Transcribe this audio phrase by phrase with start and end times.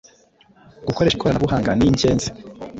[0.87, 2.27] Gukoresha ikoranabuhanga ni ingenzi.